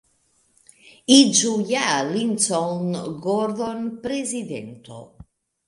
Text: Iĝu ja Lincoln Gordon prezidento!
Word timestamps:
Iĝu 1.15 1.51
ja 1.73 1.83
Lincoln 2.09 2.99
Gordon 3.29 3.87
prezidento! 4.09 5.07